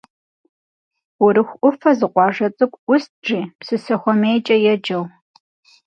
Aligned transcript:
Урыху 1.23 1.55
ӏуфэ 1.59 1.91
зы 1.97 2.07
къуажэ 2.13 2.47
цӏыкӏу 2.57 2.81
ӏуст, 2.85 3.11
жи, 3.25 3.39
Псысэхуэмейкӏэ 3.59 4.55
еджэу. 4.71 5.03